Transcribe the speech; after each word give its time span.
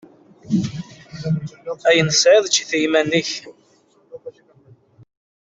Ayen 1.89 2.09
i 2.11 2.13
tesɛiḍ, 2.13 2.43
eǧǧ-it 2.45 2.71
i 2.75 2.79
yiman-ik. 2.81 3.31